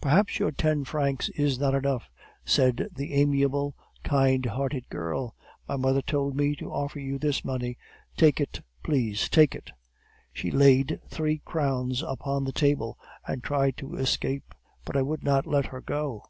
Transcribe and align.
"'Perhaps 0.00 0.40
your 0.40 0.50
ten 0.50 0.82
francs 0.84 1.28
is 1.36 1.56
not 1.56 1.72
enough,' 1.72 2.10
said 2.44 2.88
the 2.92 3.14
amiable, 3.14 3.76
kind 4.02 4.44
hearted 4.44 4.88
girl; 4.88 5.36
'my 5.68 5.76
mother 5.76 6.02
told 6.02 6.34
me 6.34 6.56
to 6.56 6.72
offer 6.72 6.98
you 6.98 7.16
this 7.16 7.44
money. 7.44 7.78
Take 8.16 8.40
it, 8.40 8.60
please, 8.82 9.28
take 9.28 9.54
it!' 9.54 9.70
"She 10.32 10.50
laid 10.50 10.98
three 11.08 11.38
crowns 11.44 12.02
upon 12.02 12.42
the 12.42 12.50
table, 12.50 12.98
and 13.24 13.40
tried 13.44 13.76
to 13.76 13.94
escape, 13.94 14.52
but 14.84 14.96
I 14.96 15.02
would 15.02 15.22
not 15.22 15.46
let 15.46 15.66
her 15.66 15.80
go. 15.80 16.24